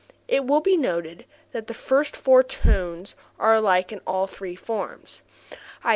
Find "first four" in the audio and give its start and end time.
1.75-2.41